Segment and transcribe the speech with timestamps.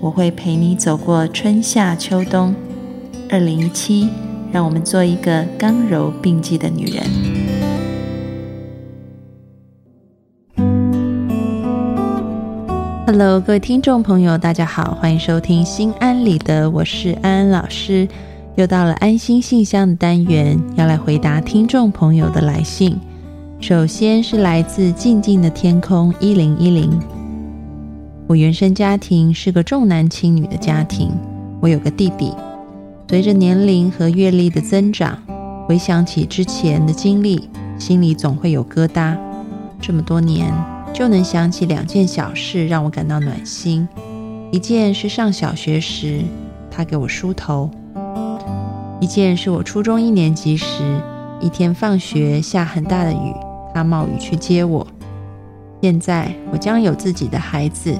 [0.00, 2.54] 我会陪你走过春夏秋冬。
[3.28, 4.08] 二零一七，
[4.52, 7.02] 让我们做一个刚柔并济的女人。
[13.06, 18.06] Hello，各位听众朋友，大家好，欢迎收听《心安理得》，我是安安老师。
[18.54, 22.96] 又到了安心信箱的单元，要来回答听众朋友的来信。
[23.60, 27.17] 首先是来自静静的天空一零一零。
[28.28, 31.10] 我原生家庭是个重男轻女的家庭，
[31.62, 32.30] 我有个弟弟。
[33.08, 35.18] 随着年龄和阅历的增长，
[35.66, 37.48] 回想起之前的经历，
[37.78, 39.16] 心里总会有疙瘩。
[39.80, 40.52] 这么多年，
[40.92, 43.88] 就能想起两件小事让我感到暖心。
[44.52, 46.20] 一件是上小学时，
[46.70, 47.70] 他给我梳头。
[49.00, 51.00] 一件是我初中一年级时，
[51.40, 53.32] 一天放学下很大的雨，
[53.72, 54.86] 他冒雨去接我。
[55.80, 57.96] 现在我将有自己的孩子，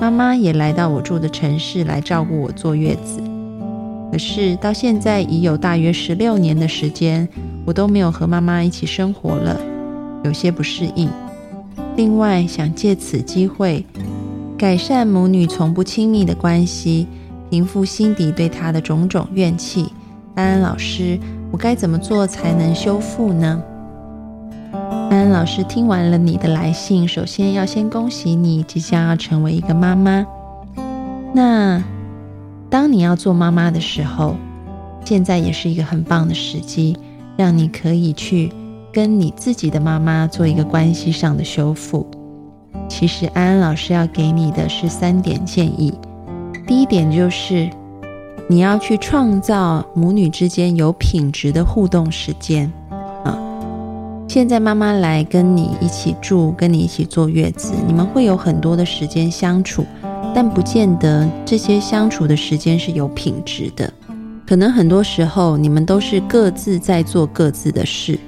[0.00, 3.20] 妈妈也来到我住的城市来照顾我坐月子。
[4.12, 7.28] 可是到现在已有大约十六年的时间，
[7.66, 9.60] 我都没有和妈妈一起生活了，
[10.24, 11.10] 有些不适应。
[11.96, 13.84] 另外想借此机会
[14.56, 17.06] 改善母女从不亲密的关系，
[17.50, 19.92] 平复心底对她的种种怨气。
[20.36, 21.18] 安安老师，
[21.50, 23.60] 我该怎么做才能修复呢？
[25.10, 30.26] 安安老师听完了你的来信，首先要先恭喜你即将要成为一个妈妈。
[31.32, 31.82] 那
[32.68, 34.36] 当你要做妈妈的时候，
[35.04, 36.96] 现在也是一个很棒的时机，
[37.36, 38.52] 让你可以去
[38.92, 42.06] 跟你自己的妈妈做一个关系上的修复。
[42.88, 45.92] 其实安安老师要给你的是三点建议，
[46.66, 47.68] 第一点就是。
[48.50, 52.72] 你要去创造母女之间有品质的互动时间！
[54.28, 59.86] 现在妈妈来跟你一起住，跟你一起坐月子，你们会有很多的时间相处，
[60.34, 63.90] 但不见得这些相处的时间是有品质的。
[64.46, 68.18] 可能很多时候你们都是各自在做各自的事，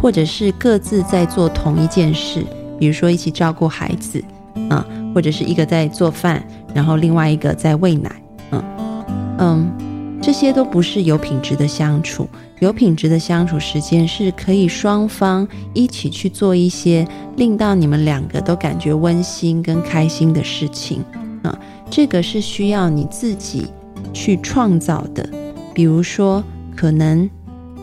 [0.00, 2.46] 或者是各自在做同一件事，
[2.78, 4.22] 比如说一起照顾孩子
[4.70, 6.40] 啊，或者是一个在做饭，
[6.72, 8.22] 然后另外一个在喂奶。
[8.52, 8.62] 嗯
[9.38, 9.72] 嗯，
[10.20, 12.28] 这些都不是有品质的相处。
[12.60, 17.06] 有品质的相处时间是可以双方一起去做一些
[17.36, 21.04] 令到你们两个都感觉温馨跟开心的事情
[21.42, 21.56] 啊。
[21.88, 23.66] 这个是需要你自己
[24.12, 25.28] 去创造的。
[25.72, 26.42] 比如说，
[26.74, 27.30] 可能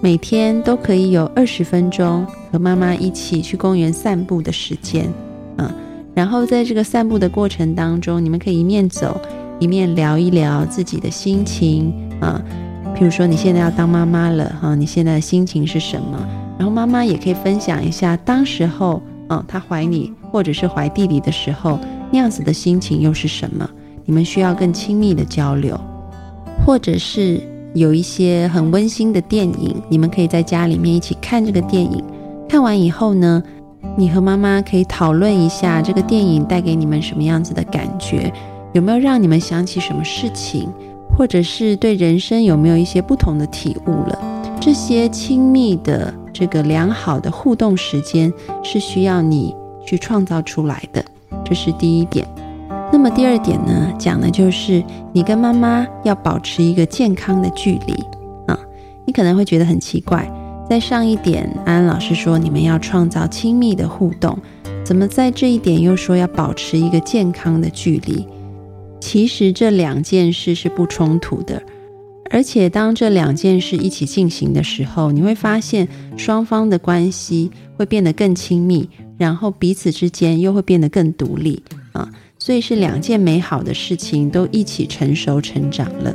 [0.00, 5.12] 每天都可以有二十分钟和妈妈一起去公园散步的时间，
[5.58, 5.68] 嗯，
[6.14, 9.20] 然后在这个散步的过程当中，你们可以一面走。
[9.58, 12.40] 一面聊一聊自己的心情啊，
[12.94, 16.18] 譬如说你现在要当妈妈了哈，你现在的心情是什么？
[16.58, 21.78] 然后妈妈也可以分享一下当时候啊，她怀你或者是怀弟弟的时候
[22.10, 23.68] 那样子的心情又是什么？
[24.04, 25.78] 你们需要更亲密的交流，
[26.66, 27.40] 或者是
[27.74, 32.02] 有一些很温馨的电影，你们可以在家里面一起看这个电影。
[32.48, 33.40] 看完以后呢，
[33.96, 38.32] 你和妈妈可以讨论一下这个电影带给你们什么样子的感觉。
[38.72, 40.68] 有没有让你们想起什么事情，
[41.16, 44.18] 或者是对人生有没有一些不同的体悟了？
[44.60, 48.32] 这些亲密的、这个良好的互动时间
[48.62, 49.54] 是需要你
[49.86, 51.04] 去创造出来的，
[51.44, 52.26] 这是第一点。
[52.92, 54.82] 那么第二点呢，讲的就是
[55.12, 57.94] 你跟妈妈要保持一个健康的距离
[58.46, 58.58] 啊。
[59.06, 60.30] 你可能会觉得很奇怪，
[60.68, 64.36] 在上一点安安老师说你们要创造亲密的互动，
[64.84, 68.26] 怎么在这一点又说要保持一个健康的距离？
[69.00, 71.60] 其实这两件事是不冲突的，
[72.30, 81.62] 而且当这两件事一起进行的时候，你会发现双方的关系会变得更亲密，然后彼此之间又会变得更独立
[81.92, 82.08] 啊！
[82.38, 86.14] 所以是两件美好的事情都一起成熟成长了。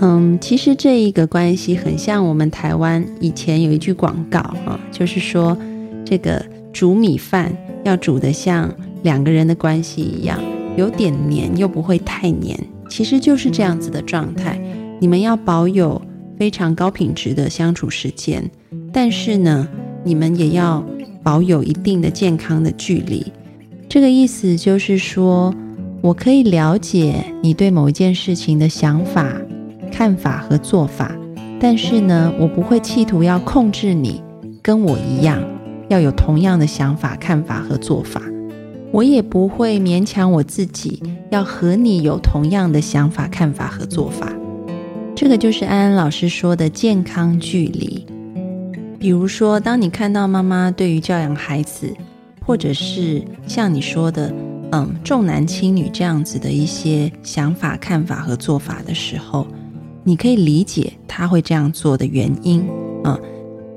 [0.00, 5.56] 嗯，其实这一个关系很像我们台湾以前有一句广告啊，就是说
[6.04, 7.54] 这个煮米饭
[7.84, 10.40] 要煮得像两个人的关系一样。
[10.76, 12.58] 有点黏又不会太黏，
[12.88, 14.60] 其实就是这样子的状态。
[15.00, 16.00] 你们要保有
[16.38, 18.50] 非常高品质的相处时间，
[18.92, 19.68] 但是呢，
[20.04, 20.84] 你们也要
[21.22, 23.32] 保有一定的健康的距离。
[23.88, 25.54] 这个意思就是说，
[26.00, 29.30] 我可以了解你对某一件事情的想法、
[29.92, 31.14] 看法和做法，
[31.60, 34.22] 但是呢，我不会企图要控制你
[34.62, 35.42] 跟我一样
[35.88, 38.22] 要有同样的想法、看法和做法。
[38.92, 44.32] 我也不会勉强我自己要和你有同样的想法、看法和做法。
[45.16, 48.06] 这个就是安安老师说的健康距离。
[48.98, 51.92] 比如说，当你看到妈妈对于教养孩子，
[52.46, 54.32] 或者是像你说的。
[54.74, 59.46] 嗯，重男轻女这样子的一些想法、看法和做法的时候，
[60.02, 62.66] 你可以理解他会这样做的原因
[63.04, 63.20] 啊，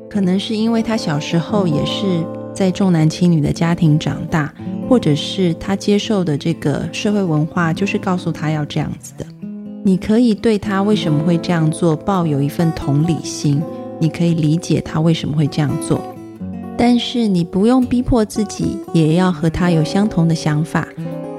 [0.10, 4.54] 可能是因为他小时候也是在重男轻女的家庭长大，
[4.88, 9.26] 或者是他接受的这个社会文化就是告诉他要这样子的。
[9.84, 13.62] 你可以对他为什么会这样做抱有一份同理心，
[14.00, 16.02] 你可以理解他为什么会这样做。
[16.78, 20.88] 但是你不用逼迫自己，也要和他有相同的想法，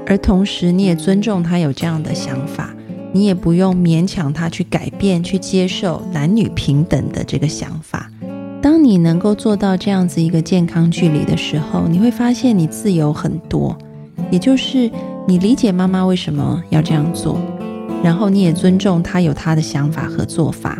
[0.07, 2.75] 而同时你也尊重他有这样的想法，
[3.13, 8.11] 你也不用勉强他去改变、去接受男女平等的这个想法。
[8.67, 13.79] 当你能够做到这样子一个健康距离的时候，你会发现你自由很多，
[14.29, 14.91] 也就是
[15.25, 17.41] 你理解妈妈为什么要这样做，
[18.03, 20.77] 然后你也尊重她有她的想法和做法。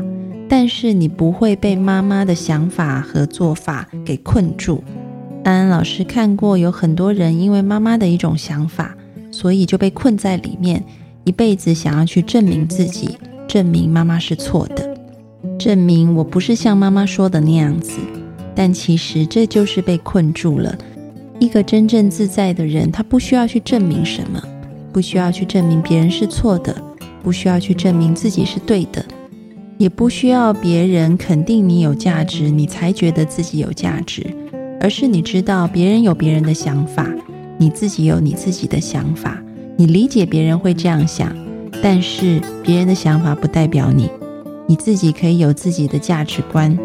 [0.49, 4.83] 但是你不会被妈妈的想法和做法给困住。
[5.45, 8.97] 安安老师看过有很多人因为妈妈的一种想法，
[9.31, 10.83] 所以就被困在里面，
[11.23, 13.17] 一辈子想要去证明自己，
[13.47, 14.96] 证明妈妈是错的，
[15.67, 17.99] 证明我不是像妈妈说的那样子。
[18.55, 20.73] 但其实这就是被困住了。
[21.41, 24.41] 一个真正自在的人，他不需要去证明什么，
[24.93, 26.73] 不需要去证明别人是错的，
[27.21, 29.05] 不需要去证明自己是对的。
[29.77, 34.25] 也不需要别人肯定你有价值，你才觉得自己有价值，
[34.81, 37.13] 而是你知道别人有别人的想法，
[37.59, 39.43] 你自己有你自己的想法，
[39.77, 41.37] 你理解别人会这样想，
[41.83, 44.09] 但是别人的想法不代表你，
[44.67, 46.77] 你自己可以有自己的价值观。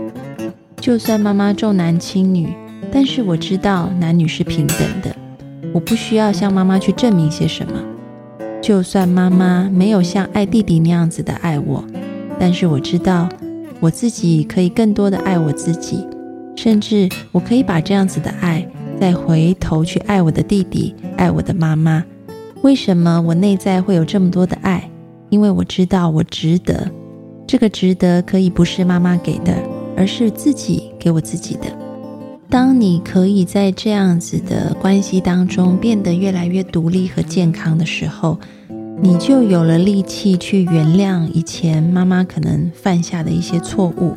[0.78, 2.48] 就算妈妈重男轻女，
[2.92, 5.16] 但是我知道男女是平等的，
[5.74, 7.74] 我不需要向妈妈去证明些什么。
[8.62, 11.84] 就算妈妈没有像爱弟弟那样子的爱我。
[12.40, 13.30] 但是我知道，
[13.80, 16.06] 我自己可以更多的爱我自己，
[16.56, 18.68] 甚至我可以把这样子的爱
[19.00, 22.04] 再回头去爱我的弟弟，爱我的妈妈。
[22.64, 24.90] 为什么我内在会有这么多的爱？
[25.30, 26.90] 因为我知道我值得。
[27.52, 29.54] 这个值得可以不是妈妈给的，
[29.98, 31.64] 而是自己给我自己的。
[32.50, 38.40] 当你可以在这样子的关系当中变得越来越独立和健康的时候。
[39.02, 44.16] 你就有了力气去原谅以前妈妈可能犯下的一些错误，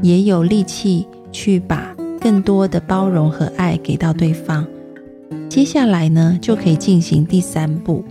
[0.00, 4.64] 也有力气去把更多的包容和爱给到对方。
[5.48, 8.04] 接下来呢，就可以进行第三步，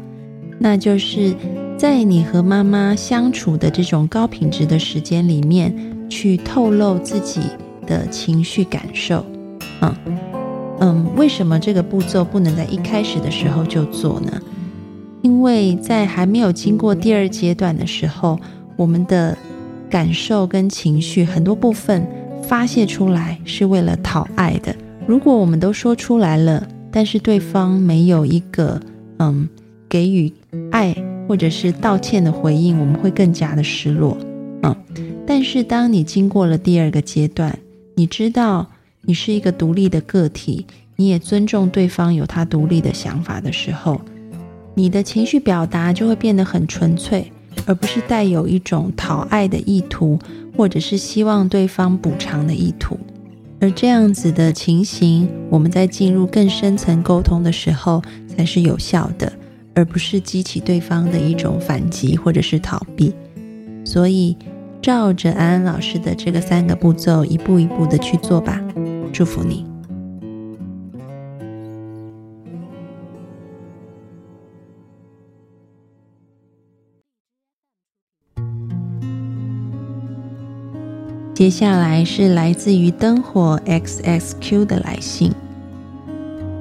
[0.57, 1.33] 那就是
[1.77, 5.75] 在你和妈妈相处的这种高品质的时间里面，
[6.09, 7.41] 去透露自己
[7.85, 9.25] 的情绪感受。
[9.81, 9.95] 嗯
[10.79, 14.41] 嗯，为什么这个步骤不能在一开始的时候就做呢？
[15.21, 18.39] 因为在还没有经过第二阶段的时候，
[18.77, 19.37] 我们的
[19.89, 22.07] 感受跟情绪很多部分
[22.43, 24.73] 发泄出来是为了讨爱的。
[25.05, 28.79] 如果我们都说出来了，但是对方没有一个
[29.19, 29.47] 嗯
[29.89, 30.31] 给予
[30.71, 30.95] 爱
[31.27, 34.17] 或者是道歉的回应，我们会更加的失落。
[34.63, 34.75] 嗯，
[35.25, 37.57] 但是当你经过了第二个阶段，
[37.95, 38.67] 你知道
[39.01, 43.99] 你是一个独立的个体，你也尊重对方有他独立的想法的时候。
[44.77, 47.31] 你的情绪表达就会变得很纯粹，
[47.65, 50.19] 而不是带有一种讨爱的意图，
[50.57, 52.99] 或者是希望对方补偿的意图。
[53.61, 59.31] 而这样子的情形，我们在进入更深层沟通的时候才是有效的，
[59.75, 63.13] 而不是激起对方的一种反击或者是逃避。
[63.83, 64.35] 所以，
[64.81, 68.59] 照着安安老师的这个三个步骤，一步一步的去做吧。
[69.13, 69.65] 祝福你。
[81.33, 85.33] 接下来是来自于灯火 XXQ 的来信，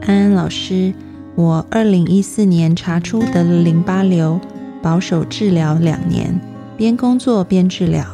[0.02, 0.92] 安安老师，
[1.36, 4.40] 我二零一四年查出得了淋巴瘤，
[4.80, 6.40] 保守治疗两年，
[6.76, 8.06] 边工作边治疗，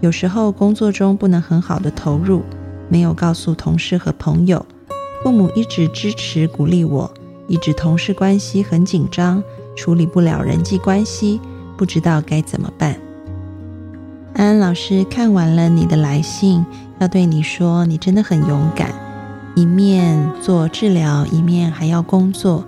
[0.00, 2.42] 有时候工作中不能很好的投入，
[2.88, 4.64] 没有告诉同事和朋友，
[5.22, 7.12] 父母一直支持鼓励我，
[7.46, 9.42] 一直同事关系很紧张，
[9.76, 11.38] 处理不了人际关系，
[11.76, 12.96] 不知道该怎么办。
[14.32, 16.64] 安安老师看完了你的来信，
[16.98, 18.90] 要对你说，你真的很勇敢，
[19.54, 22.64] 一面做治疗，一面还要工作，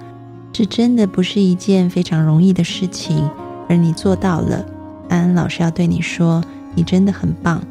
[0.52, 3.28] 这真的不是一件非常容易的事情，
[3.68, 4.64] 而你做到了。
[5.08, 6.42] 安安老师要对你说，
[6.74, 7.62] 你真的很棒。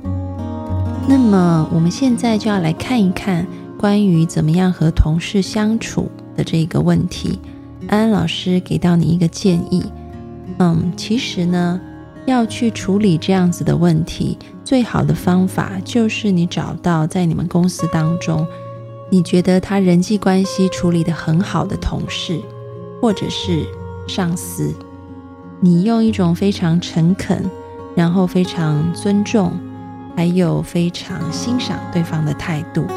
[1.08, 3.46] 那么，我们现在就要来看一看
[3.78, 7.40] 关于怎么样和同事相处的这个问题。
[7.88, 9.84] 安安老师给到你一个建议，
[10.58, 11.80] 嗯，其实呢，
[12.26, 18.48] 要去处理这样子的问题，最好的方法就是你找到在你们公司当中，
[19.14, 22.42] 你觉得他人际关系处理的很好的同事，
[23.00, 23.64] 或者是
[24.08, 24.74] 上司，
[25.60, 27.48] 你用一种非常诚恳，
[27.96, 29.52] 然后非常尊重，
[30.16, 32.88] 还有非常欣赏对方的态度，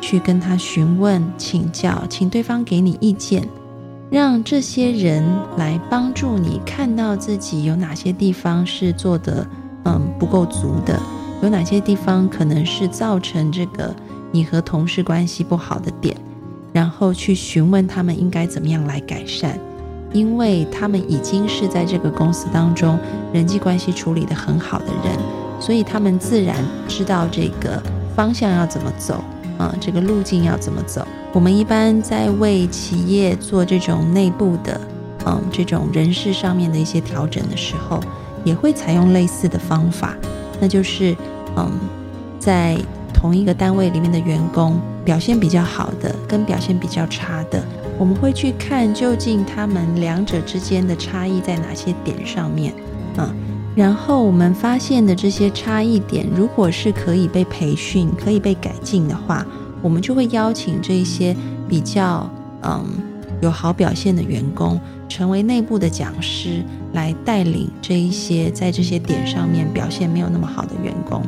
[0.00, 3.48] 去跟他询问、请教，请对方给你意见。
[4.08, 5.24] 让这些人
[5.56, 9.44] 来帮助你看到自己有哪些地方是做的
[9.84, 10.96] 嗯不够足的，
[11.42, 13.92] 有哪些地方可能是造成这个
[14.32, 16.16] 你和同事关系不好的点，
[16.72, 19.58] 然后去询问他们应该怎么样来改善，
[20.12, 22.98] 因为他们已经是在这个公司当中
[23.32, 25.18] 人际关系处理的很好的人，
[25.60, 26.56] 所以他们自然
[26.86, 27.82] 知道这个
[28.14, 29.22] 方向要怎么走。
[29.58, 31.02] 啊，这个路径要怎么走？
[31.32, 34.78] 我们一般在为企业做这种内部的，
[35.24, 37.98] 嗯，这种人事上面的一些调整的时候，
[38.44, 40.14] 也会采用类似的方法，
[40.60, 41.16] 那就是，
[41.56, 41.70] 嗯，
[42.38, 42.76] 在
[43.16, 47.64] 同一个单位里面的员工表现比较好的跟表现比较差的，
[47.98, 52.74] 我们会去看究竟他们两者之间的差异在哪些点上面，
[53.16, 53.34] 啊。
[53.74, 59.46] 然后我们发现的这些差异点，如果是可以被培训、可以被改进的话，
[59.82, 61.34] 我们就会邀请这些
[61.68, 62.28] 比较
[62.62, 62.84] 嗯
[63.40, 71.22] 有好表现的员工，成为内部的讲师，来带领这一些在这些点上面表现没有那么好的员工。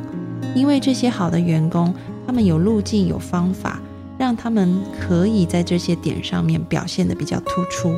[0.55, 1.95] 因为这些好的员工，
[2.27, 3.81] 他们有路径、有方法，
[4.19, 7.95] 让他们可以在这些点上面表现的比较突出。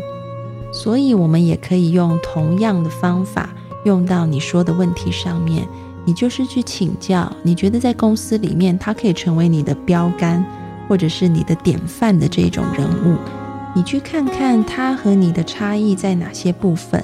[0.73, 3.51] 所以，我们也可以用同样的方法。
[3.85, 5.67] 用到你说的问题上面，
[6.05, 7.33] 你就是去请教。
[7.43, 10.45] 你觉得在公司里面，他可以成为你的标杆，
[10.87, 13.17] 或者是你的典范的这种人物，
[13.75, 17.03] 你去看看他和你的差异在哪些部分，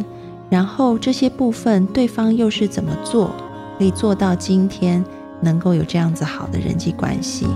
[0.50, 3.34] 然后这些部分对方又是怎么做，
[3.78, 5.02] 可以做到今天
[5.40, 7.46] 能够有这样子好的人际关系。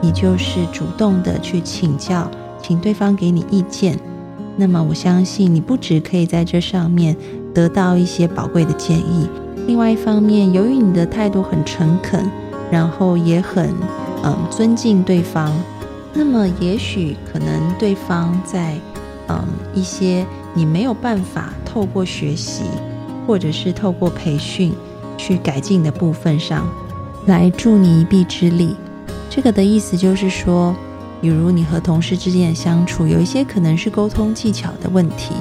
[0.00, 2.30] 你就是主动的去请教，
[2.62, 3.98] 请对方给你意见。
[4.56, 7.16] 那么我相信你不止可以在这上面。
[7.54, 9.28] 得到一些宝贵的建议。
[9.68, 12.28] 另外一方面，由于你的态度很诚恳，
[12.68, 13.72] 然后也很
[14.24, 15.52] 嗯尊敬对方，
[16.12, 18.74] 那么也许可能对方在
[19.28, 19.40] 嗯
[19.72, 22.64] 一些你没有办法透过学习
[23.24, 24.72] 或者是透过培训
[25.16, 26.66] 去改进的部分上，
[27.26, 28.76] 来助你一臂之力。
[29.30, 30.74] 这个的意思就是说，
[31.20, 35.34] 比如你和同事之间的相处，有一些可能是沟通技巧的问题。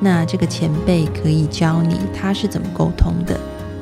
[0.00, 3.38] 那这个前辈可以教你他是怎么沟通的，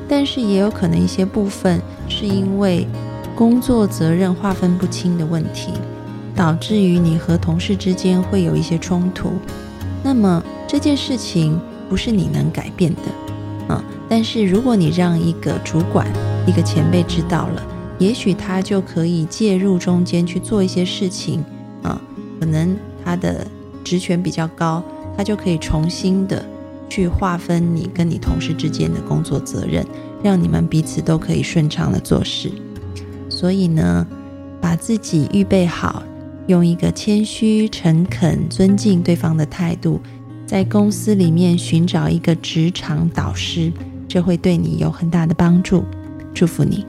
[0.07, 2.87] 但是也有可能一些部分是因为
[3.35, 5.73] 工作责任划分不清的问题，
[6.35, 9.33] 导致于你和同事之间会有一些冲突。
[10.03, 16.07] 那么这件事情不是你能改变的，啊，但是如果你让一个主管、
[16.45, 17.63] 一个前辈知道了，
[17.99, 21.43] 也许他就可以介入中间去做一些事情，
[21.81, 22.01] 啊，
[22.39, 23.47] 可能他的
[23.83, 24.83] 职权比较高。
[25.15, 26.43] 他就可以重新的
[26.89, 29.85] 去划分你跟你同事之间的工作责任，
[30.23, 32.51] 让你们彼此都可以顺畅的做事。
[33.29, 34.07] 所以呢，
[34.59, 36.01] 把自己预备好，
[36.47, 40.01] 用一个谦虚、诚恳、尊敬对方的态度，
[40.47, 43.71] 在公司里面寻找一个职场导师，
[44.07, 45.83] 这会对你有很大的帮助。
[46.33, 46.85] 祝福你。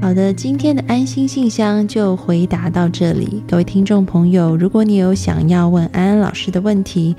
[0.00, 3.42] 好的，今天的安心信箱就回答到这里。
[3.46, 7.14] 各位听众朋友，如果你有想要问安安老师的问题，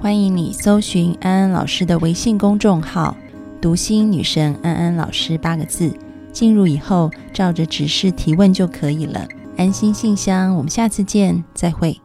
[0.00, 3.16] 欢迎你搜寻安安老师的微信公众号
[3.60, 5.92] “读心女神安安老师”八个字，
[6.32, 9.26] 进入以后照着指示提问就可以了。
[9.56, 12.00] 安心信箱，我们下次见，再会。